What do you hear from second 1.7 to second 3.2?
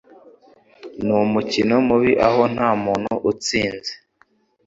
mubi aho ntamuntu